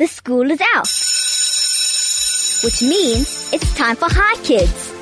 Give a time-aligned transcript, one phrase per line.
[0.00, 0.88] the school is out.
[2.64, 4.94] Which means it's time for Hi Kids.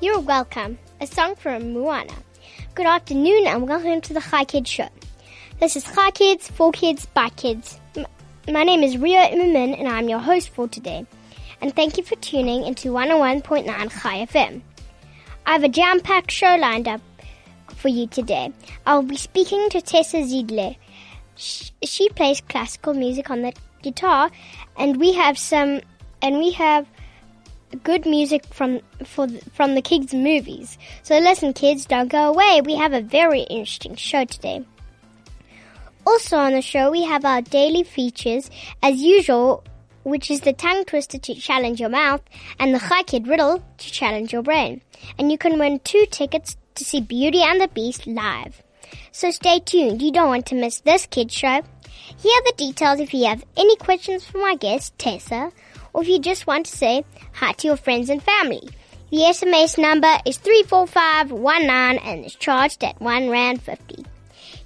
[0.00, 0.78] You're welcome.
[1.02, 2.14] A song from Moana.
[2.74, 4.88] Good afternoon and welcome to the Hi Kids Show.
[5.60, 7.78] This is Hi Kids, for kids, by kids.
[8.48, 11.04] My name is Rio Immerman and I'm your host for today.
[11.60, 14.62] And thank you for tuning into 101.9 Chai FM.
[15.44, 17.02] I have a jam-packed show lined up
[17.74, 18.52] for you today.
[18.86, 20.76] I'll be speaking to Tessa Ziegler.
[21.36, 24.30] Sh- She plays classical music on the guitar,
[24.76, 25.80] and we have some,
[26.20, 26.86] and we have
[27.84, 30.76] good music from for from the kids' movies.
[31.02, 32.60] So listen, kids, don't go away.
[32.64, 34.64] We have a very interesting show today.
[36.06, 38.50] Also on the show, we have our daily features
[38.82, 39.62] as usual,
[40.02, 42.22] which is the tongue twister to challenge your mouth
[42.58, 44.82] and the Hi Kid riddle to challenge your brain.
[45.18, 48.62] And you can win two tickets to see Beauty and the Beast live.
[49.10, 50.02] So stay tuned.
[50.02, 51.62] You don't want to miss this kid show.
[52.18, 55.52] Here are the details if you have any questions for my guest, Tessa,
[55.92, 58.68] or if you just want to say hi to your friends and family.
[59.10, 64.06] The SMS number is 34519 and is charged at 1 Rand 50.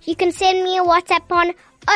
[0.05, 1.53] You can send me a WhatsApp on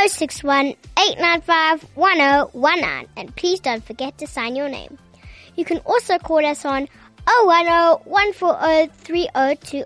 [0.09, 4.99] 061 895 1019 and please don't forget to sign your name.
[5.57, 6.89] You can also call us on
[7.27, 7.67] 010
[8.05, 9.85] 140 3020.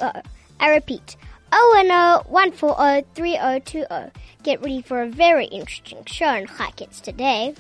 [0.61, 1.17] I repeat,
[1.53, 4.11] 010 140 3020.
[4.43, 7.55] Get ready for a very interesting show on Hi Kids today.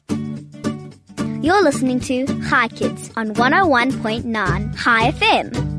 [1.40, 5.74] You're listening to Hi Kids on 101.9 Chai FM.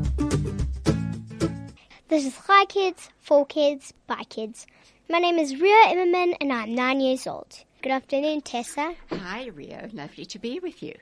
[2.08, 4.66] This is Hi Kids, for kids, by kids.
[5.10, 7.64] My name is Ria Immerman and I'm nine years old.
[7.82, 8.94] Good afternoon, Tessa.
[9.10, 9.88] Hi, Rio.
[9.92, 10.94] Lovely to be with you.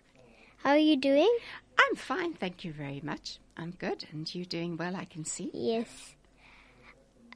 [0.59, 1.31] How are you doing?
[1.79, 3.39] I'm fine, thank you very much.
[3.57, 5.51] I'm good, and you're doing well, I can see.
[5.53, 6.15] Yes.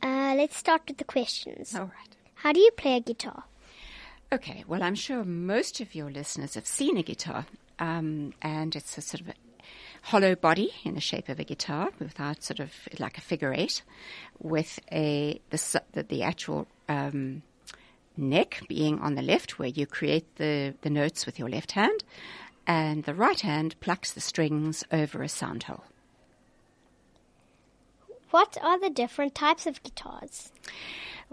[0.02, 1.74] Uh, let's start with the questions.
[1.74, 2.16] All right.
[2.34, 3.44] How do you play a guitar?
[4.32, 7.46] Okay, well, I'm sure most of your listeners have seen a guitar,
[7.78, 9.34] um, and it's a sort of a
[10.02, 13.82] hollow body in the shape of a guitar, without sort of like a figure eight,
[14.38, 17.42] with a the the, the actual um,
[18.16, 22.04] neck being on the left, where you create the the notes with your left hand,
[22.68, 25.84] and the right hand plucks the strings over a sound hole.
[28.30, 30.52] What are the different types of guitars?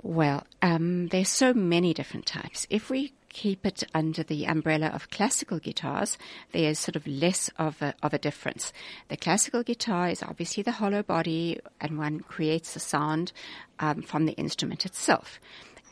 [0.01, 2.65] Well, um, there's so many different types.
[2.69, 6.17] If we keep it under the umbrella of classical guitars,
[6.53, 8.71] there's sort of less of a, of a difference.
[9.09, 13.33] The classical guitar is obviously the hollow body, and one creates the sound
[13.79, 15.41] um, from the instrument itself.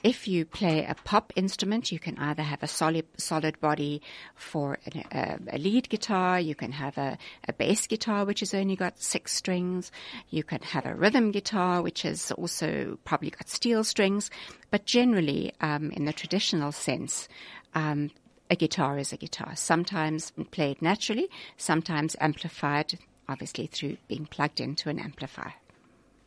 [0.03, 4.01] If you play a pop instrument, you can either have a solid solid body
[4.35, 8.53] for an, uh, a lead guitar, you can have a, a bass guitar which has
[8.53, 9.93] only got six strings,
[10.29, 14.29] you can have a rhythm guitar which has also probably got steel strings,
[14.71, 17.29] but generally, um, in the traditional sense,
[17.73, 18.11] um,
[18.49, 19.55] a guitar is a guitar.
[19.55, 22.99] Sometimes played naturally, sometimes amplified,
[23.29, 25.53] obviously through being plugged into an amplifier.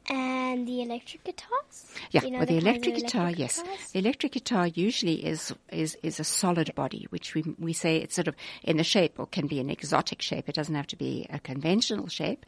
[0.09, 1.95] And the electric guitars?
[2.13, 3.61] Yeah, you know well, the of electric guitar, yes.
[3.61, 3.91] guitars?
[3.93, 8.15] The electric guitar usually is, is, is a solid body, which we, we say it's
[8.15, 10.49] sort of in the shape or can be an exotic shape.
[10.49, 12.47] It doesn't have to be a conventional shape,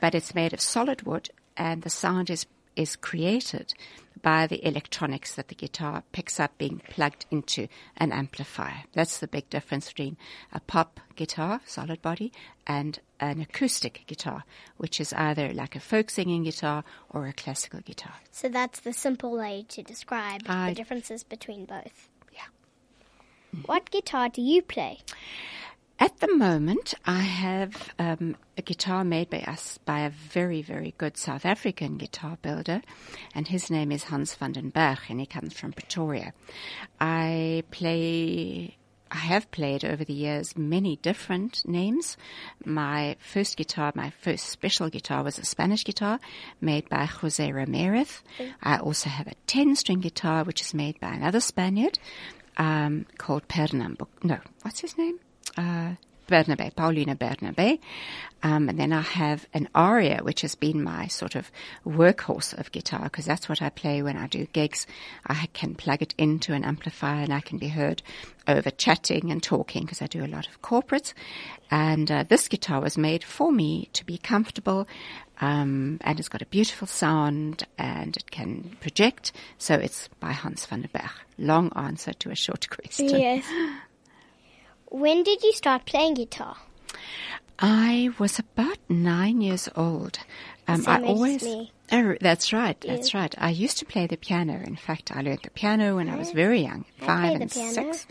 [0.00, 2.46] but it's made of solid wood and the sound is,
[2.76, 3.74] is created
[4.22, 8.84] by the electronics that the guitar picks up being plugged into an amplifier.
[8.92, 10.16] That's the big difference between
[10.52, 12.32] a pop guitar, solid body,
[12.66, 14.44] and an acoustic guitar,
[14.78, 18.14] which is either like a folk singing guitar or a classical guitar.
[18.30, 22.08] So that's the simple way to describe I- the differences between both.
[22.32, 23.60] Yeah.
[23.66, 25.00] What guitar do you play?
[25.98, 30.94] At the moment, I have um, a guitar made by us by a very, very
[30.98, 32.82] good South African guitar builder,
[33.34, 36.34] and his name is Hans van den Berg, and he comes from Pretoria.
[37.00, 38.76] I play.
[39.10, 42.18] I have played over the years many different names.
[42.64, 46.18] My first guitar, my first special guitar was a Spanish guitar
[46.60, 48.22] made by Jose Ramirez.
[48.62, 52.00] I also have a 10 string guitar which is made by another Spaniard
[52.56, 54.08] um, called Pernambuco.
[54.24, 55.20] No, what's his name?
[55.56, 55.94] Uh,
[56.26, 57.78] Bernabe, Paulino Bernabe.
[58.42, 61.50] Um, and then I have an aria, which has been my sort of
[61.86, 64.86] workhorse of guitar, because that's what I play when I do gigs.
[65.26, 68.02] I can plug it into an amplifier and I can be heard
[68.46, 71.14] over chatting and talking, because I do a lot of corporates.
[71.70, 74.86] And uh, this guitar was made for me to be comfortable,
[75.40, 79.32] um, and it's got a beautiful sound, and it can project.
[79.58, 81.10] So it's by Hans van den Berg.
[81.38, 83.08] Long answer to a short question.
[83.08, 83.44] Yes.
[84.90, 86.56] When did you start playing guitar?
[87.58, 90.18] I was about nine years old.
[90.68, 91.72] Um, I Same age always, me.
[91.92, 92.78] Oh, that's right.
[92.80, 93.34] That's right.
[93.38, 94.60] I used to play the piano.
[94.64, 98.06] In fact, I learned the piano when I was very young, five and six.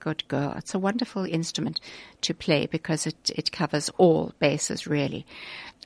[0.00, 0.54] Good girl.
[0.56, 1.80] It's a wonderful instrument
[2.22, 5.26] to play because it, it covers all bases really.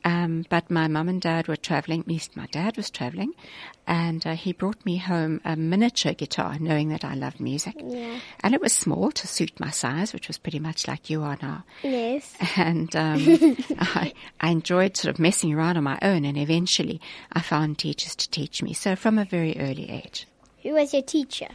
[0.04, 3.34] Um, but my mum and dad were traveling, at least my dad was traveling,
[3.86, 7.76] and uh, he brought me home a miniature guitar, knowing that I loved music.
[7.78, 8.18] Yeah.
[8.40, 11.38] And it was small to suit my size, which was pretty much like you are
[11.40, 12.36] now Yes.
[12.56, 13.18] and um,
[13.78, 16.24] I, I enjoyed sort of messing around on my own.
[16.24, 17.00] And eventually,
[17.32, 18.72] I found teachers to teach me.
[18.74, 20.26] So from a very early age,
[20.64, 21.48] Who was your teacher?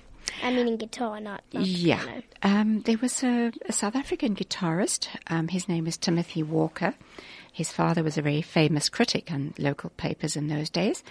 [0.43, 2.21] I mean, in guitar, not, not yeah, piano.
[2.43, 5.07] um, there was a, a South African guitarist.
[5.27, 6.93] Um, his name was Timothy Walker.
[7.51, 11.03] His father was a very famous critic on local papers in those days.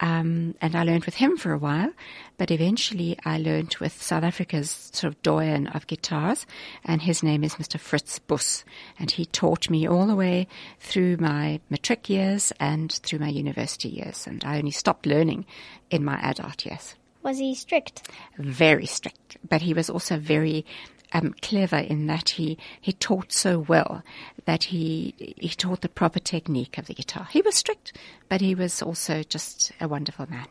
[0.00, 1.92] Um, and I learned with him for a while,
[2.36, 6.46] but eventually I learned with South Africa's sort of doyen of guitars,
[6.84, 7.78] and his name is Mr.
[7.78, 8.64] Fritz Buss.
[8.98, 10.48] And he taught me all the way
[10.80, 14.26] through my matric years and through my university years.
[14.26, 15.46] And I only stopped learning
[15.90, 18.08] in my adult years Was he strict?
[18.36, 20.64] very strict, but he was also very
[21.14, 24.02] um, clever in that he, he taught so well
[24.44, 27.28] that he he taught the proper technique of the guitar.
[27.30, 27.96] He was strict,
[28.28, 30.46] but he was also just a wonderful man.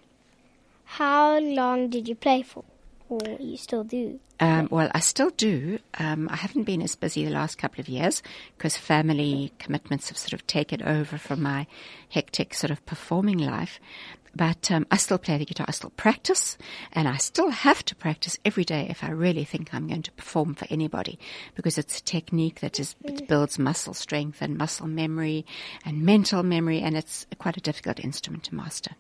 [0.86, 2.64] How long did you play for?
[3.10, 4.20] Or you still do?
[4.40, 5.80] Um, well, I still do.
[6.00, 8.24] Um, I haven't been as busy the last couple of years
[8.58, 11.68] because family commitments have sort of taken over from my
[12.10, 13.80] hectic sort of performing life.
[14.36, 15.66] But um, I still play the guitar.
[15.68, 16.58] I still practice,
[16.92, 20.12] and I still have to practice every day if I really think I'm going to
[20.14, 21.20] perform for anybody,
[21.56, 25.46] because it's a technique that is it builds muscle strength and muscle memory
[25.86, 28.92] and mental memory, and it's quite a difficult instrument to master.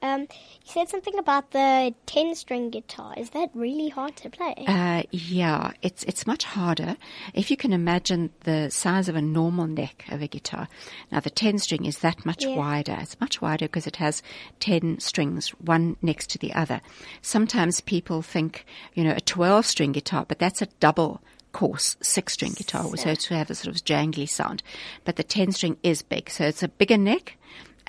[0.00, 0.26] Um, you
[0.64, 3.12] said something about the 10 string guitar.
[3.16, 4.54] Is that really hard to play?
[4.66, 6.96] Uh, yeah, it's it's much harder.
[7.34, 10.68] If you can imagine the size of a normal neck of a guitar.
[11.12, 12.56] Now the ten string is that much Yeah.
[12.56, 12.96] wider.
[13.00, 14.22] It's much wider because it has
[14.60, 16.80] ten strings, one next to the other.
[17.22, 18.64] Sometimes people think,
[18.94, 21.20] you know, a twelve string guitar, but that's a double
[21.52, 24.62] course six string guitar, so to have a sort of jangly sound.
[25.04, 27.36] But the ten string is big, so it's a bigger neck.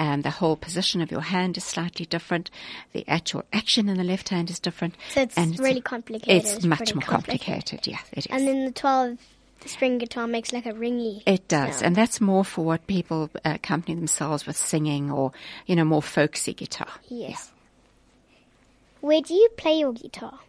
[0.01, 2.49] And the whole position of your hand is slightly different.
[2.93, 4.95] The actual action in the left hand is different.
[5.09, 6.45] So it's and really complicated.
[6.45, 7.85] It's, It's much more complicated.
[7.85, 8.27] Yeah, it is.
[8.27, 9.17] And then the 12
[9.65, 11.21] string guitar makes like a ringy.
[11.25, 11.85] it does, sound.
[11.85, 15.31] and that's more for what people uh, accompany themselves with singing or,
[15.65, 16.89] you know, more folksy guitar.
[17.07, 17.51] Yes.
[19.01, 20.39] Where do you play your guitar?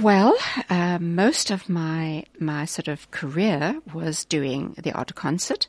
[0.00, 0.36] Well,
[0.68, 5.66] uh, most of my my sort of career was doing the odd concert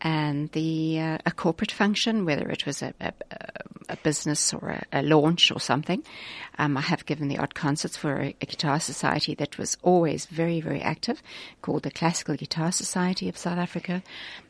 [0.00, 3.12] and the uh, a corporate function, whether it was a, a,
[3.88, 6.02] a business or a, a launch or something.
[6.58, 10.60] Um, I have given the odd concerts for a, guitar society that was always very
[10.60, 11.22] very active,
[11.62, 14.02] called the Classical Guitar Society of South Africa.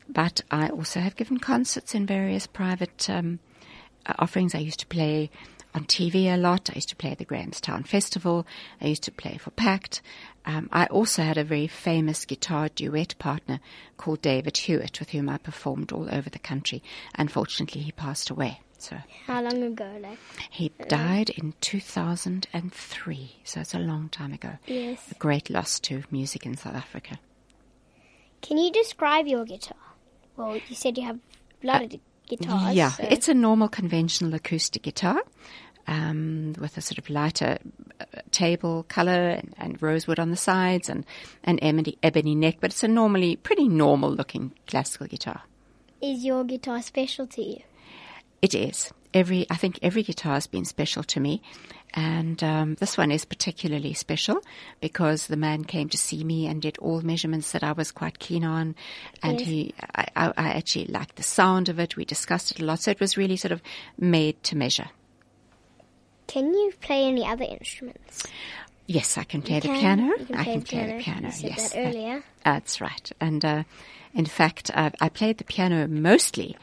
[0.07, 3.39] But I also have given concerts in various private um,
[4.05, 4.55] uh, offerings.
[4.55, 5.29] I used to play
[5.73, 6.69] on TV a lot.
[6.69, 8.45] I used to play at the Grahamstown Festival.
[8.81, 10.01] I used to play for Pact.
[10.45, 13.59] Um, I also had a very famous guitar duet partner
[13.97, 16.81] called David Hewitt, with whom I performed all over the country.
[17.15, 18.61] Unfortunately, he passed away.
[18.79, 19.97] So How long ago?
[20.01, 20.17] Like,
[20.49, 23.35] he died in 2003.
[23.43, 24.53] So it's a long time ago.
[24.65, 25.11] yes.
[25.11, 27.19] A great loss to music in South Africa.
[28.41, 29.77] Can you describe your guitar?
[30.37, 31.19] Well, you said you have
[31.61, 31.89] a lot of
[32.29, 32.75] guitars.
[32.75, 35.21] Yeah, so- it's a normal conventional acoustic guitar
[35.87, 37.57] um, with a sort of lighter
[37.99, 41.05] uh, table color and, and rosewood on the sides and
[41.43, 45.41] an ebony, ebony neck, but it's a normally pretty normal looking classical guitar.
[46.01, 47.61] Is your guitar special to you?
[48.41, 48.91] It is.
[49.13, 51.41] Every, I think every guitar has been special to me.
[51.95, 54.41] And um, this one is particularly special
[54.79, 58.19] because the man came to see me and did all measurements that I was quite
[58.19, 58.75] keen on.
[59.23, 59.49] And Yes.
[59.49, 61.95] he, I, I I actually liked the sound of it.
[61.95, 62.81] We discussed it a lot.
[62.81, 63.63] So it was really sort of
[63.97, 64.89] made to measure.
[66.27, 68.23] Can you play any other instruments?
[68.85, 70.15] Yes, I can play You the can- piano.
[70.25, 70.97] can I play can the play piano.
[70.97, 71.25] the piano.
[71.27, 72.23] You said yes, that earlier.
[72.45, 73.11] That's right.
[73.19, 73.63] And uh,
[74.13, 76.55] in fact, I, I played the piano mostly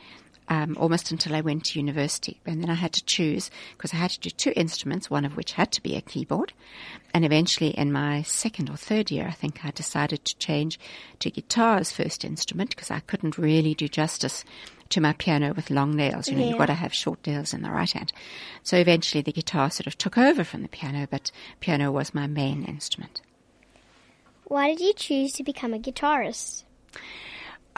[0.48, 3.96] um, almost until I went to university, and then I had to choose because I
[3.96, 6.52] had to do two instruments, one of which had to be a keyboard.
[7.12, 10.78] And eventually, in my second or third year, I think I decided to change
[11.20, 14.44] to guitar as first instrument because I couldn't really do justice
[14.90, 16.28] to my piano with long nails.
[16.28, 18.12] You know, you've got to have short nails in the right hand.
[18.62, 22.26] So eventually, the guitar sort of took over from the piano, but piano was my
[22.26, 23.20] main instrument.
[24.44, 26.62] Why did you choose to become a guitarist?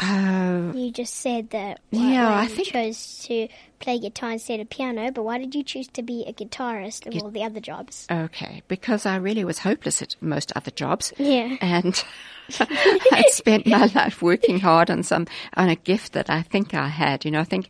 [0.00, 3.48] Oh, You just said that Yeah, why I you think- chose to
[3.80, 7.22] play guitar instead of piano, but why did you choose to be a guitarist of
[7.22, 8.06] all the other jobs?
[8.10, 8.62] okay.
[8.68, 11.12] Because I really was hopeless at most other jobs.
[11.18, 11.56] Yeah.
[11.60, 12.02] And
[12.60, 16.88] I'd spent my life working hard on some, on a gift that I think I
[16.88, 17.24] had.
[17.24, 17.68] You know, I think,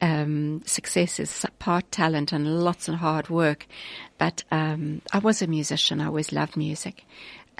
[0.00, 3.66] um, success is part talent and lots of hard work.
[4.18, 6.00] But, um, I was a musician.
[6.00, 7.04] I always loved music.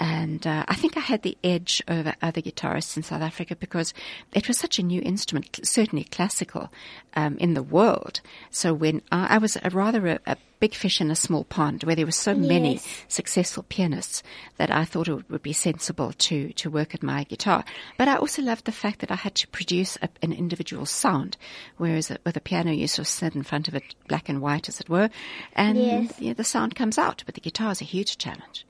[0.01, 3.93] And uh, I think I had the edge over other guitarists in South Africa because
[4.33, 6.71] it was such a new instrument, certainly classical,
[7.15, 8.19] um, in the world.
[8.49, 11.83] So when I, I was a rather a, a big fish in a small pond,
[11.83, 12.87] where there were so many Yes.
[13.09, 14.23] successful pianists,
[14.57, 17.63] that I thought it would be sensible to to work at my guitar.
[17.99, 21.37] But I also loved the fact that I had to produce a, an individual sound,
[21.77, 24.67] whereas with a piano you sort of sit in front of it, black and white,
[24.67, 25.11] as it were,
[25.53, 26.19] and Yes.
[26.19, 27.21] yeah, the sound comes out.
[27.27, 28.65] But the guitar is a huge challenge.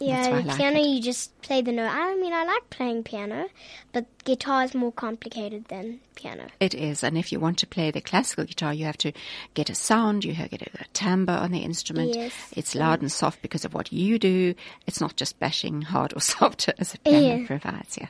[0.00, 0.86] Yeah, like piano it.
[0.86, 1.88] you just play the note.
[1.90, 3.48] I mean, I like playing piano,
[3.92, 6.48] but guitar is more complicated than piano.
[6.60, 9.12] It is, and if you want to play the classical guitar, you have to
[9.54, 12.14] get a sound, you have to get a timbre on the instrument.
[12.14, 12.34] Yes.
[12.52, 14.54] It's loud and soft because of what you do.
[14.86, 17.46] It's not just bashing hard or soft as a piano Yeah.
[17.46, 17.96] provides.
[17.96, 18.08] Yeah,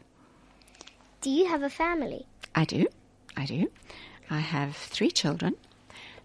[1.20, 2.26] Do you have a family?
[2.54, 2.86] I do,
[3.36, 3.70] I do.
[4.28, 5.54] I have three children.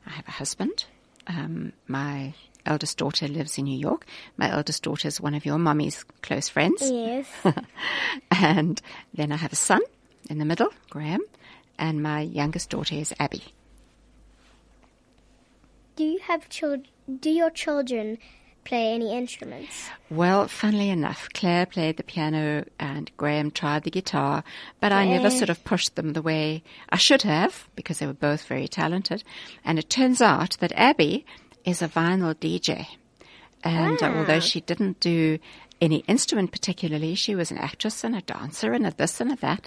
[0.07, 0.85] I have a husband.
[1.27, 2.33] Um, my
[2.65, 4.05] eldest daughter lives in New York.
[4.37, 6.81] My eldest daughter is one of your mummy's close friends.
[6.81, 7.27] Yes.
[8.31, 8.81] and
[9.13, 9.81] then I have a son
[10.29, 11.21] in the middle, Graham,
[11.77, 13.43] and my youngest daughter is Abby.
[15.95, 16.87] do you have children?
[17.19, 18.17] Do your children
[18.63, 19.89] play any instruments?
[20.09, 24.43] Well, funnily enough, Claire played the piano and Graham tried the guitar,
[24.79, 28.13] but I never sort of pushed them the way I should have because they were
[28.13, 29.23] both very talented.
[29.63, 31.25] And it turns out that Abby
[31.65, 32.87] is a vinyl DJ.
[33.63, 34.17] And uh, Ah.
[34.19, 35.37] although she didn't do
[35.79, 39.35] any instrument particularly, she was an actress and a dancer and a this and a
[39.37, 39.65] that.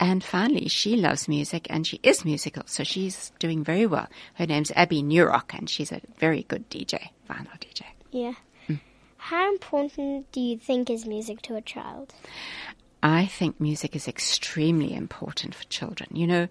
[0.00, 4.08] And finally, she loves music and she is musical, so she's doing very well.
[4.34, 7.82] Her name's Abby Newrock and she's a very good DJ, vinyl DJ.
[8.10, 8.34] Yeah.
[8.68, 8.80] Mm.
[9.18, 12.12] How important do you think is music to a child?
[13.04, 16.10] I think music is extremely important for children.
[16.12, 16.48] You know,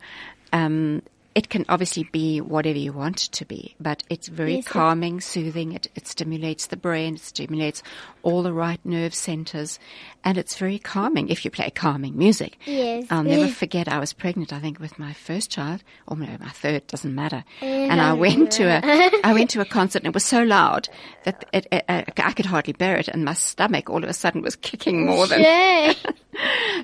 [0.54, 1.02] um,
[1.34, 4.70] it can obviously be whatever you want it to be, but it's very Yes, it-
[4.70, 5.72] calming, soothing.
[5.72, 7.82] It, it stimulates the brain, it stimulates
[8.22, 9.80] all the right nerve centers,
[10.24, 12.58] and it's very calming if you play calming music.
[12.66, 13.08] Yes.
[13.10, 16.50] I'll never forget I was pregnant, I think, with my first child, or no, my
[16.50, 17.44] third, doesn't matter.
[17.62, 18.82] And I went to a,
[19.24, 20.90] I went to a concert and it was so loud
[21.24, 24.14] that it, it, uh, I could hardly bear it and my stomach all of a
[24.14, 25.42] sudden was kicking more than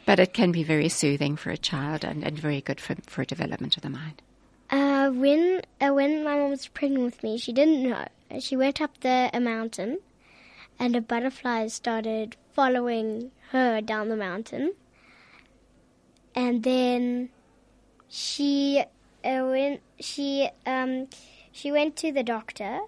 [0.06, 3.26] but it can be very soothing for a child and, and very good for, for
[3.26, 4.22] development of the mind.
[4.70, 8.06] Uh, when uh, when my mom was pregnant with me, she didn't know.
[8.40, 10.00] She went up the a mountain,
[10.80, 14.74] and a butterfly started following her down the mountain.
[16.36, 17.30] And then
[18.10, 18.84] she
[19.24, 19.82] uh, went.
[20.00, 21.08] She um
[21.52, 22.82] she went to the doctor,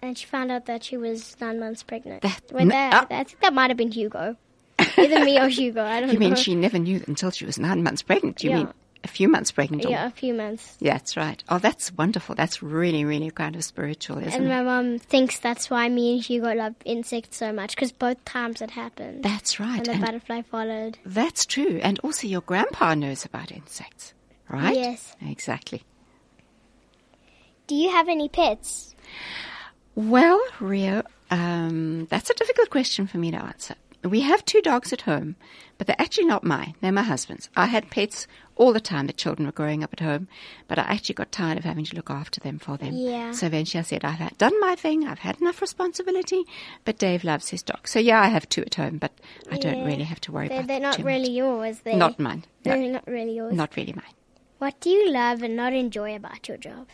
[0.00, 2.22] and she found out that she was nine months pregnant.
[2.22, 3.06] That- n- that.
[3.10, 4.36] I think that might have been Hugo,
[4.96, 5.84] either me or Hugo.
[5.84, 6.24] I don't You know.
[6.24, 8.42] You mean she never knew until she was nine months pregnant?
[8.42, 8.56] You Yeah.
[8.56, 8.72] mean
[9.08, 9.88] a few months pregnant?
[9.88, 10.76] Yeah, a few months.
[10.80, 11.42] Yeah, that's right.
[11.48, 12.34] Oh, that's wonderful.
[12.34, 14.48] That's really, really kind of spiritual, isn't And it?
[14.48, 18.60] my mum thinks that's why me and Hugo love insects so much because both times
[18.62, 19.22] it happened.
[19.24, 19.78] That's right.
[19.78, 20.98] and the And butterfly followed.
[21.04, 21.80] that's true.
[21.82, 24.14] And also your grandpa knows about insects,
[24.48, 24.74] right?
[24.76, 25.16] Yes.
[25.22, 25.82] Exactly.
[27.66, 28.94] Do you have any pets?
[29.94, 33.74] Well, Rio, um, that's a difficult question for me to answer.
[34.04, 35.34] We have two dogs at home,
[35.76, 36.74] but they're actually not mine.
[36.80, 37.48] They're my husband's.
[37.56, 39.06] I had pets all the time.
[39.08, 40.28] The children were growing up at home,
[40.68, 42.94] but I actually got tired of having to look after them for them.
[42.94, 43.32] Yeah.
[43.32, 45.06] So eventually I said, I've done my thing.
[45.06, 46.44] I've had enough responsibility,
[46.84, 47.88] but Dave loves his dog.
[47.88, 49.12] So yeah, I have two at home, but
[49.50, 51.30] I don't really have to worry They're, about they're not really much.
[51.30, 51.78] yours.
[51.80, 52.44] They're, Not mine.
[52.64, 53.52] No, They're not really yours.
[53.54, 54.14] not really mine.
[54.58, 56.86] What do you love and not enjoy about your job?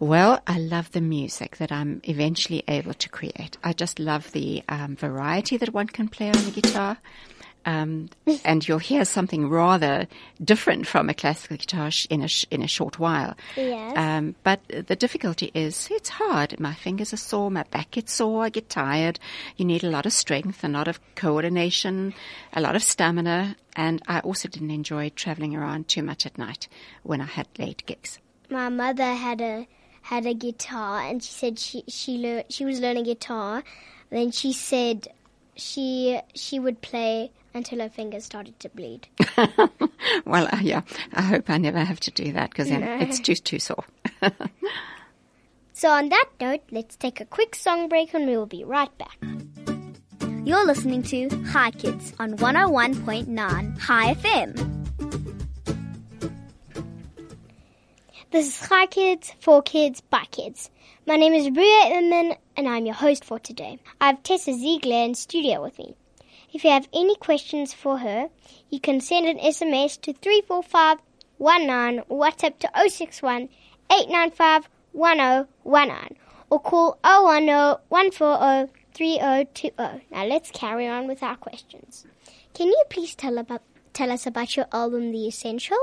[0.00, 3.56] Well, I love the music that I'm eventually able to create.
[3.62, 6.98] I just love the um, variety that one can play on the guitar.
[7.66, 8.10] Um,
[8.44, 10.06] and you'll hear something rather
[10.42, 13.34] different from a classical guitar sh- in a sh- in a short while.
[13.56, 13.96] Yes.
[13.96, 16.60] Um, but the difficulty is it's hard.
[16.60, 19.18] My fingers are sore, my back gets sore, I get tired.
[19.56, 22.14] You need a lot of strength, a lot of coordination,
[22.52, 23.56] a lot of stamina.
[23.76, 26.68] And I also didn't enjoy traveling around too much at night
[27.02, 28.18] when I had late gigs.
[28.50, 29.66] My mother had a
[30.04, 33.64] had a guitar, and she said she she lear- she was learning guitar.
[34.10, 35.08] Then she said
[35.56, 39.08] she she would play until her fingers started to bleed.
[40.26, 40.82] Well, uh, yeah,
[41.14, 43.84] I hope I never have to do that because then it's too too sore.
[45.76, 48.96] So on that note, let's take a quick song break, and we will be right
[48.96, 49.18] back.
[50.44, 54.73] You're listening to Hi Kids on 101.9 Chai FM.
[58.34, 60.68] This is Hi Kids, For Kids, By Kids.
[61.06, 63.78] My name is Ria Immerman and I'm your host for today.
[64.00, 65.94] I have Tessa Ziegler in studio with me.
[66.52, 68.30] If you have any questions for her,
[68.70, 73.50] you can send an SMS to 34519 or WhatsApp to 061
[73.88, 76.18] 895 1019
[76.50, 77.46] or call 010
[77.88, 80.06] 140 3020.
[80.10, 82.04] Now let's carry on with our questions.
[82.52, 83.62] Can you please tell about
[83.92, 85.78] tell us about your album The Essential?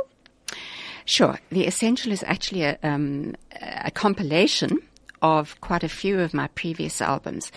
[1.06, 1.40] Sure.
[1.50, 4.78] The Essential is actually a, um, a compilation
[5.22, 7.52] of quite a few of my previous albums,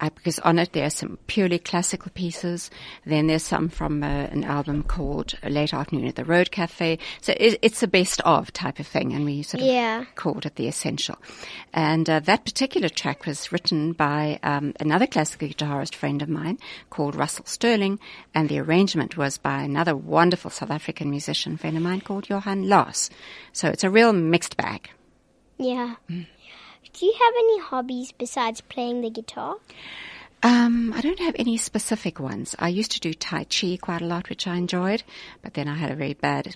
[0.00, 2.70] uh, because on it there are some purely classical pieces.
[3.04, 6.98] Then there's some from uh, an album called Late Afternoon at the Road Cafe.
[7.20, 10.04] So it, it's a best of type of thing, and we sort of Yeah.
[10.14, 11.16] called it the Essential.
[11.72, 16.58] And uh, that particular track was written by um, another classical guitarist friend of mine
[16.90, 17.98] called Russell Sterling,
[18.34, 22.68] and the arrangement was by another wonderful South African musician friend of mine called Johan
[22.68, 23.10] Lars.
[23.52, 24.90] So it's a real mixed bag.
[25.58, 25.96] Yeah.
[26.92, 29.56] Do you have any hobbies besides playing the guitar?
[30.42, 32.54] Um, I don't have any specific ones.
[32.58, 35.02] I used to do Tai Chi quite a lot, which I enjoyed,
[35.42, 36.54] but then I had a very bad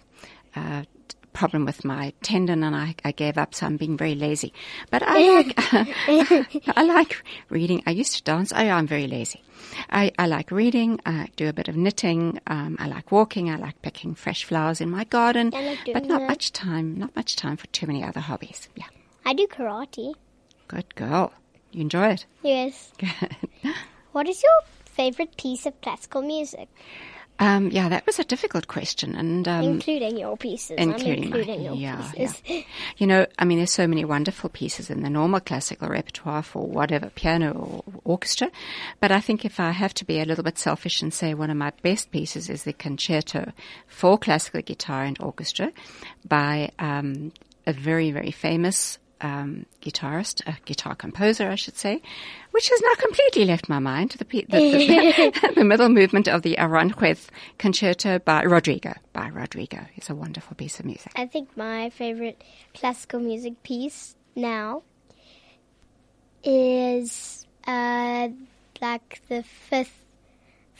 [0.55, 0.85] uh,
[1.33, 4.53] problem with my tendon and I, I gave up, so I'm being very lazy.
[4.91, 5.55] But I like,
[6.77, 7.83] I like reading.
[7.87, 8.53] I used to dance.
[8.53, 9.43] I, I'm very lazy.
[9.91, 11.01] I, I like reading.
[11.07, 12.39] I do a bit of knitting.
[12.47, 13.51] Um, I like walking.
[13.51, 15.53] I like picking fresh flowers in my garden.
[15.55, 16.29] I like but not that.
[16.29, 18.69] much time, not much time for too many other hobbies.
[18.77, 18.87] Yeah.
[19.25, 20.15] I do karate.
[20.69, 21.33] Good girl.
[21.73, 22.27] You enjoy it.
[22.43, 22.93] Yes.
[22.99, 23.37] Good.
[24.13, 24.53] What is your
[24.85, 26.69] favorite piece of classical music,
[27.39, 30.77] Um, yeah, that was a difficult question, and um, including your pieces?
[30.79, 32.43] I'm including, my- your yeah, pieces.
[32.47, 32.61] yeah.
[32.99, 36.67] You know, I mean, there's so many wonderful pieces in the normal classical repertoire for
[36.67, 38.51] whatever piano or orchestra.
[39.01, 41.51] But I think if I have to be a little bit selfish and say one
[41.51, 43.53] of my best pieces is the concerto
[43.87, 45.73] for classical guitar and orchestra
[46.29, 47.33] by um,
[47.67, 52.03] a very, very famous um, guitarist, a guitar composer, I should say,
[52.51, 54.11] which has now completely left my mind.
[54.19, 58.95] The, the, the, the middle movement of the Aranjuez concerto by Rodrigo.
[59.13, 61.13] By Rodrigo, it's a wonderful piece of music.
[61.17, 62.43] I think my favorite
[62.75, 64.83] classical music piece now
[66.43, 68.29] is uh,
[68.81, 70.02] like the fifth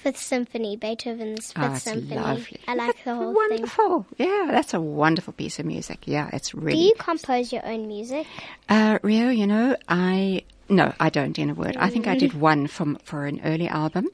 [0.03, 2.17] fifth symphony, Beethoven's fifth Oh, symphony.
[2.21, 2.61] lovely.
[2.69, 3.35] I like the whole thing.
[3.35, 4.07] wonderful.
[4.19, 6.01] Yeah, that's a wonderful piece of music.
[6.07, 6.77] Yeah, it's really.
[6.79, 8.27] Do you compose your own music?
[8.69, 11.39] Uh, Rio, you know, I no, I don't.
[11.39, 14.09] In a word, I think I did one from for an early album.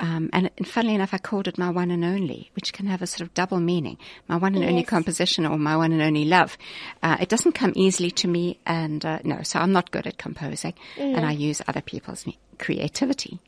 [0.00, 3.00] Um, and, and funnily enough, I called it my one and only, which can have
[3.00, 3.96] a sort of double meaning.
[4.26, 6.58] My one and only composition or my one and only love.
[7.00, 10.18] Uh, it doesn't come easily to me, and uh, no, so I'm not good at
[10.18, 12.26] composing, and I use other people's
[12.58, 13.38] creativity,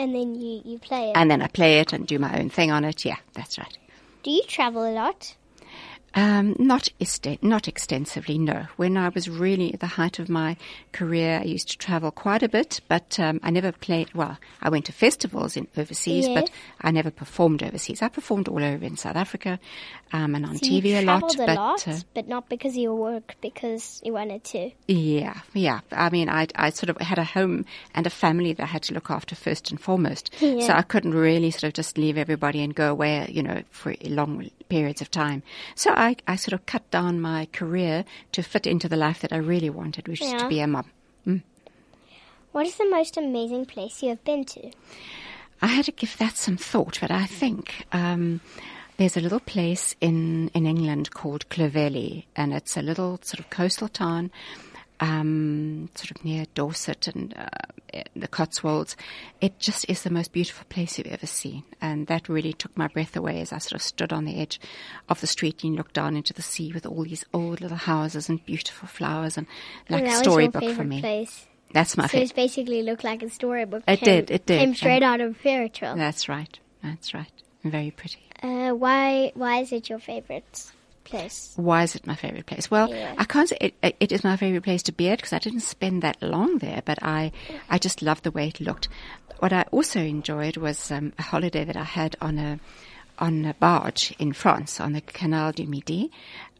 [0.00, 1.16] And then you, you play it.
[1.16, 3.04] and then I play it and do my own thing on it.
[3.04, 3.76] Yeah, that's right.
[4.22, 5.34] Do you travel a lot?
[6.12, 8.66] Um, not esten- not extensively, no.
[8.76, 10.56] When I was really at the height of my
[10.92, 14.12] career, I used to travel quite a bit, but um, I never played.
[14.12, 16.34] Well, I went to festivals in overseas, Yes.
[16.34, 18.02] but I never performed overseas.
[18.02, 19.60] I performed all over in South Africa
[20.12, 21.32] um, and on So TV a lot.
[21.34, 24.70] a but lot, uh, but not because of your work, because you wanted to.
[24.88, 25.80] yeah, yeah.
[25.92, 28.82] I mean, I, I sort of had a home and a family that I had
[28.84, 30.34] to look after first and foremost.
[30.40, 33.94] So I couldn't really sort of just leave everybody and go away, you know, for
[34.02, 35.42] long periods of time.
[35.76, 39.32] So I, I sort of cut down my career to fit into the life that
[39.32, 40.90] I really wanted, which is to be a mum.
[42.52, 44.72] What is the most amazing place you have been to?
[45.62, 48.40] I had to give that some thought, but I think um,
[48.96, 53.50] there's a little place in, in England called Clovelly, and it's a little sort of
[53.50, 54.32] coastal town,
[55.00, 58.96] um, sort of near Dorset and uh, the Cotswolds.
[59.40, 62.86] It just is the most beautiful place you've ever seen, and that really took my
[62.88, 64.60] breath away as I sort of stood on the edge
[65.08, 68.28] of the street and looked down into the sea with all these old little houses
[68.28, 69.46] and beautiful flowers, and
[69.88, 71.00] like and a that was your storybook for me.
[71.00, 71.46] place.
[71.72, 72.30] That's my So favorite.
[72.30, 73.84] it basically looked like a storybook.
[73.86, 75.94] It came, did, it did, Came straight out of a fairy tale.
[75.96, 76.58] That's right.
[76.82, 77.30] That's right.
[77.62, 78.18] Very pretty.
[78.42, 79.30] Uh, why?
[79.34, 80.72] Why is it your favorite
[81.04, 81.52] place?
[81.56, 82.70] Why is it my favorite place?
[82.70, 83.14] Well, Yeah.
[83.18, 85.60] I can't say it, it is my favorite place to be at because I didn't
[85.60, 87.32] spend that long there, but I,
[87.68, 88.88] I just loved the way it looked.
[89.38, 92.60] What I also enjoyed was um, a holiday that I had on a,
[93.18, 96.10] on a barge in France on the Canal du Midi.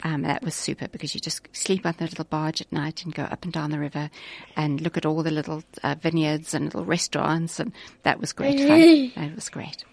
[0.03, 3.15] Um, that was super because you just sleep on the little barge at night and
[3.15, 4.09] go up and down the river
[4.57, 7.73] and look at all the little uh, vineyards and little restaurants, and
[8.03, 9.13] that was great fun.
[9.15, 9.85] That was great.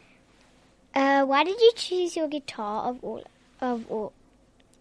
[0.96, 3.24] Uh, why did you choose your guitar of all
[3.60, 4.14] of all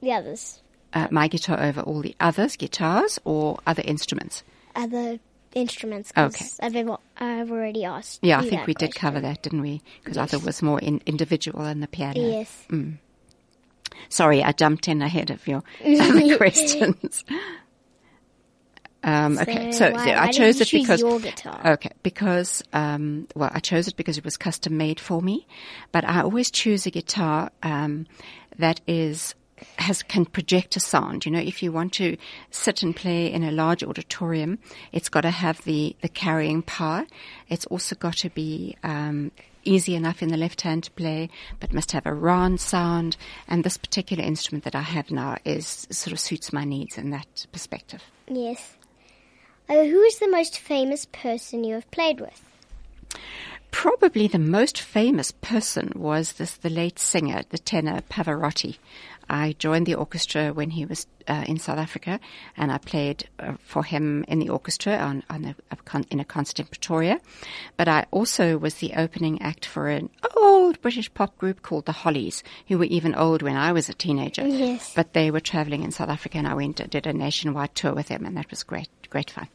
[0.01, 0.63] the others?
[0.93, 4.45] Uh, my guitar over all the others, guitars or other instruments.
[4.75, 5.19] Other
[5.55, 6.13] instruments.
[6.17, 6.45] Okay.
[6.61, 8.21] I've, ever, I've already asked.
[8.23, 9.83] Yeah, I think we did cover that, didn't we?
[10.03, 12.21] Because other was more in, individual than the piano.
[12.21, 12.65] Yes.
[12.71, 12.99] Mm.
[14.09, 17.25] Sorry, I jumped in ahead of your other questions.
[19.03, 21.61] Um, okay, so, why- so why I did chose it because your guitar?
[21.75, 25.47] okay because um, well I chose it because it was custom made for me,
[25.93, 28.07] but I always choose a guitar um,
[28.59, 29.37] that is
[29.77, 31.25] has can project a sound.
[31.25, 32.17] You know, if you want to
[32.51, 34.59] sit and play in a large auditorium,
[34.93, 37.07] it's got to have the the carrying power.
[37.49, 39.33] It's also got to be um,
[39.65, 41.29] easy enough in the left hand to play,
[41.61, 43.17] but must have a round sound.
[43.49, 47.11] And this particular instrument that I have now is sort of suits my needs in
[47.11, 48.03] that perspective.
[48.29, 48.75] Yes.
[49.69, 52.43] Uh, who is the most famous person you have played with?
[53.77, 58.79] Probably the most famous person was this the late singer, the tenor Pavarotti.
[59.29, 62.19] I joined the orchestra when he was uh, in South Africa,
[62.57, 66.21] and I played uh, for him in the orchestra on, on a, a con- in
[66.21, 67.21] a concert in Pretoria.
[67.77, 71.93] But I also was the opening act for an old British pop group called the
[71.93, 74.49] Hollies, who were even old when I was a teenager.
[74.49, 74.95] Yes.
[74.97, 77.93] But they were traveling in South Africa, and I went and did a nationwide tour
[77.93, 79.49] with them, and that was great, great fun.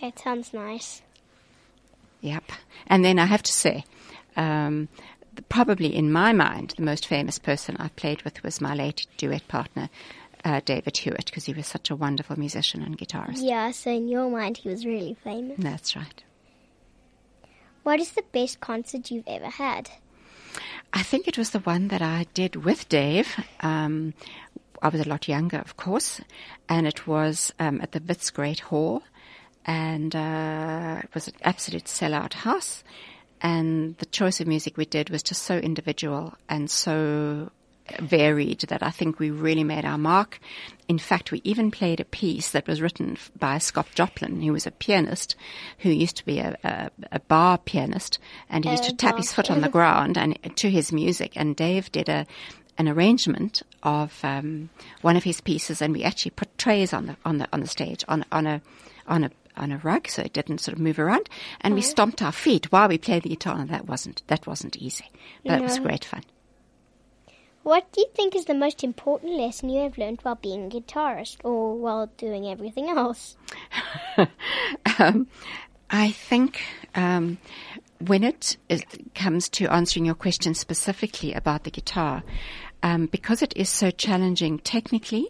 [0.00, 1.02] That sounds nice.
[2.20, 2.44] Yep.
[2.86, 3.84] And then I have to say,
[4.36, 4.88] um,
[5.48, 9.46] probably in my mind, the most famous person I played with was my late duet
[9.48, 9.88] partner,
[10.44, 13.38] uh, David Hewitt, because he was such a wonderful musician and guitarist.
[13.38, 15.56] Yeah, so in your mind, he was really famous.
[15.58, 16.22] That's right.
[17.82, 19.90] What is the best concert you've ever had?
[20.92, 23.28] I think it was the one that I did with Dave.
[23.60, 24.14] Um,
[24.82, 26.20] I was a lot younger, of course,
[26.68, 29.02] and it was um, at the Wits Great Hall,
[29.66, 32.84] and uh, it was an absolute sellout house.
[33.42, 37.50] And the choice of music we did was just so individual and so
[38.00, 40.40] varied that I think we really made our mark.
[40.88, 44.66] In fact, we even played a piece that was written by Scott Joplin, who was
[44.66, 45.36] a pianist
[45.78, 49.32] who used to be a, a, a bar pianist, and he used to tap his
[49.32, 51.32] foot on the ground and to his music.
[51.36, 52.26] And Dave did a
[52.78, 54.68] an arrangement of um,
[55.00, 57.66] one of his pieces, and we actually put trays on the on the on the
[57.66, 58.60] stage on on a
[59.06, 61.28] on a on a rug so it didn't sort of move around,
[61.60, 64.76] and we stomped our feet while we played the guitar, and that wasn't that wasn't
[64.76, 65.06] easy,
[65.44, 66.22] but it was great fun.
[67.66, 70.68] What do you think is the most important lesson you have learned while being a
[70.68, 73.36] guitarist or while doing everything else?
[75.00, 75.26] um,
[75.90, 76.62] I think
[76.94, 77.38] um,
[77.98, 78.84] when it, it
[79.16, 82.22] comes to answering your question specifically about the guitar,
[82.84, 85.28] um, because it is so challenging technically,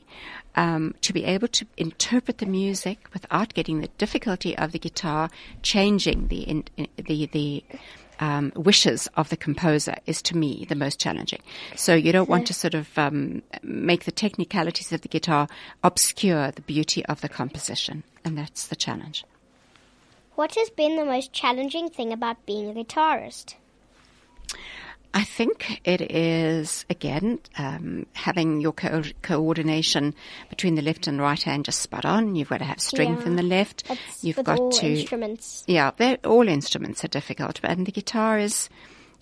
[0.57, 5.31] um, to be able to interpret the music without getting the difficulty of the guitar
[5.63, 7.65] changing the in, in- the the
[8.19, 11.43] um, wishes of the composer is to me the most challenging.
[11.75, 15.49] So you don't want to sort of um, make the technicalities of the guitar
[15.85, 19.25] obscure the beauty of the composition, and that's the challenge.
[20.35, 23.55] What has been the most challenging thing about being a guitarist?
[25.17, 30.15] I think it is again um, having your co- coordination
[30.51, 32.35] between the left and right hand just spot on.
[32.37, 33.27] You've got to have strength Yeah.
[33.29, 33.85] in the left.
[34.23, 35.65] You've got all to instruments.
[35.67, 35.91] yeah.
[35.97, 38.69] they're- All instruments are difficult, but and the guitar is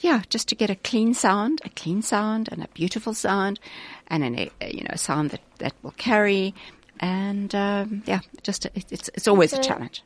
[0.01, 3.61] yeah, just to get a clean sound, a clean sound, and a beautiful sound,
[4.09, 6.55] and an, a, you know a sound that that will carry.
[7.01, 10.03] And um, yeah, just it, it's it's always a challenge.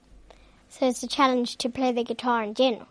[0.68, 2.86] So it's a challenge to play the guitar in general.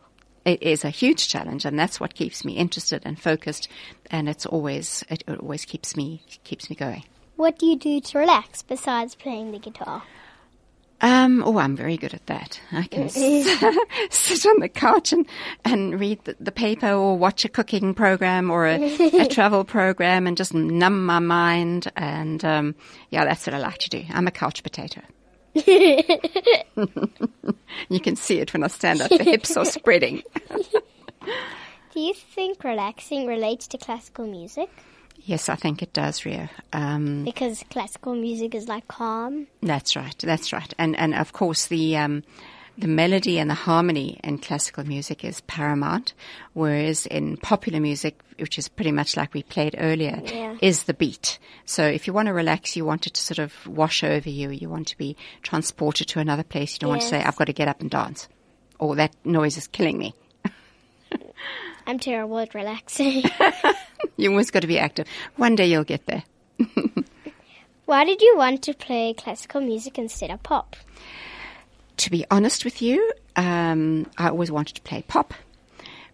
[0.47, 3.67] It is a huge challenge, and that's what keeps me interested and focused.
[4.09, 7.03] And it's always it always keeps me keeps me going.
[7.35, 10.03] What do you do to relax besides playing the guitar?
[10.99, 12.59] Um, oh, I'm very good at that.
[12.71, 13.13] I can s-
[14.09, 15.27] sit on the couch and,
[15.63, 18.81] and read the, the paper or watch a cooking program or a,
[19.21, 21.91] a travel program and just numb my mind.
[21.95, 22.73] And um,
[23.11, 24.03] yeah, that's what I like to do.
[24.09, 25.01] I'm a couch potato.
[27.89, 29.09] you can see it when I stand up.
[29.09, 30.23] The hips are spreading.
[31.93, 34.69] Do you think relaxing relates to classical music?
[35.25, 36.47] Yes, I think it does, Rio.
[36.71, 39.47] Um, Because classical music is like calm.
[39.61, 40.15] That's right.
[40.19, 40.73] That's right.
[40.77, 42.23] And and of course the um,
[42.77, 46.13] the melody and the harmony in classical music is paramount,
[46.53, 50.57] whereas in popular music, which is pretty much like we played earlier, Yeah.
[50.61, 51.39] is the beat.
[51.65, 54.51] So if you want to relax, you want it to sort of wash over you.
[54.51, 56.73] You want to be transported to another place.
[56.73, 58.27] You don't want to say, "I've got to get up and dance,"
[58.79, 60.13] or "That noise is killing me."
[61.87, 63.23] I'm terrible at relaxing.
[64.15, 65.07] You always got to be active.
[65.35, 66.23] One day you'll get there.
[67.85, 70.75] Why did you want to play classical music instead of pop?
[71.97, 75.33] To be honest with you, um, I always wanted to play pop.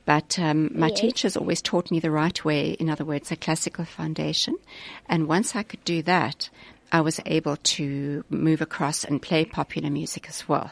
[0.05, 0.99] But um, my Yes.
[0.99, 4.57] teachers always taught me the right way, in other words, a classical foundation.
[5.07, 6.49] And once I could do that,
[6.93, 10.69] I was able to move across and play popular music as well.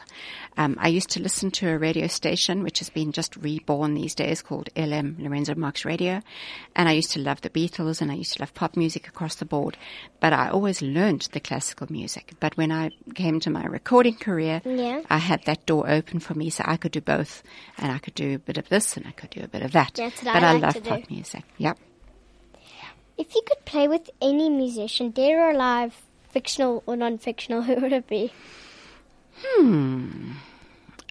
[0.56, 4.14] Um, I used to listen to a radio station which has been just reborn these
[4.14, 6.22] days called LM Lourenço Marques Radio,
[6.76, 9.34] and I used to love the Beatles and I used to love pop music across
[9.34, 9.76] the board.
[10.20, 12.34] But I always learned the classical music.
[12.38, 15.02] But when I came to my recording career, Yeah.
[15.10, 17.42] I had that door open for me, so I could do both,
[17.78, 19.72] and I could do a bit of this and I could do a bit of
[19.72, 19.94] that.
[19.96, 20.88] That's what but I I like love to do.
[20.90, 21.42] pop music.
[21.58, 21.78] Yep.
[23.18, 25.94] If you could play with any musician, dead or alive,
[26.32, 28.32] fictional or non-fictional, who would it be?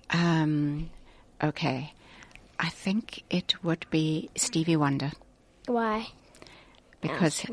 [0.10, 0.90] Um,
[1.44, 1.94] okay.
[2.60, 5.12] I think it would be Stevie Wonder
[5.68, 6.08] Why?
[7.02, 7.44] because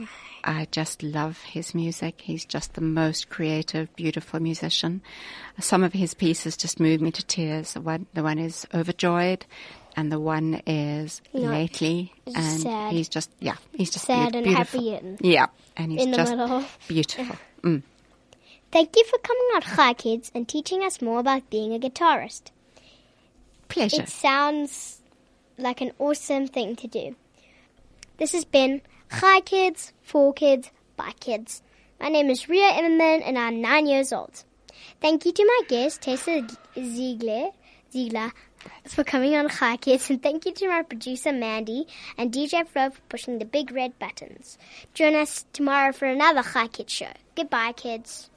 [0.45, 2.21] I just love his music.
[2.21, 5.01] He's just the most creative, beautiful musician.
[5.59, 7.73] Some of his pieces just move me to tears.
[7.73, 9.47] The one, the one is Overjoyed,
[9.97, 12.93] and the one is No, Lately, and sad.
[12.93, 14.81] he's just yeah, he's just Sad beau- and beautiful.
[14.81, 15.47] happy and yeah,
[15.79, 16.65] and he's just middle.
[16.87, 17.37] beautiful.
[17.63, 17.83] Mm.
[18.71, 22.51] Thank you for coming on Hi Kids and teaching us more about being a guitarist.
[23.69, 24.03] Pleasure.
[24.03, 25.01] It sounds
[25.57, 27.17] like an awesome thing to do.
[28.19, 31.63] This has been Hi Kids, For Kids, By Kids.
[32.01, 34.45] My name is Ria Emmerman and I'm nine years old.
[35.01, 37.51] Thank you to my guest, Tessa Ziegler,
[37.93, 38.33] Ziegler
[38.87, 42.91] for coming on Hi Kids, and thank you to my producer, Mandy, and DJ Flo
[42.91, 44.59] for pushing the big red buttons.
[44.95, 47.13] Join us tomorrow for another Hi Kids show.
[47.37, 48.31] Goodbye, kids.